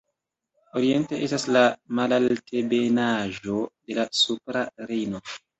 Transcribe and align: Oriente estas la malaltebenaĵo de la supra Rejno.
Oriente 0.79 1.19
estas 1.27 1.45
la 1.57 1.61
malaltebenaĵo 2.01 3.61
de 3.77 3.99
la 4.01 4.09
supra 4.23 4.69
Rejno. 4.91 5.25